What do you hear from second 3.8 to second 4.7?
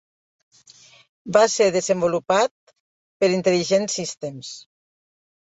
Systems.